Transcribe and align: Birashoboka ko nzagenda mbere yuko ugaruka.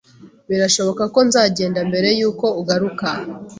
Birashoboka 0.49 1.03
ko 1.13 1.19
nzagenda 1.27 1.79
mbere 1.89 2.07
yuko 2.19 2.45
ugaruka. 2.61 3.07